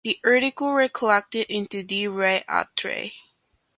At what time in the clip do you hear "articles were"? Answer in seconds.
0.25-0.89